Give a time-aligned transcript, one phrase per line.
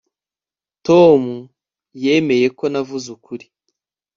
[0.85, 1.21] tom
[2.03, 3.45] yemeye ko navuze ukuri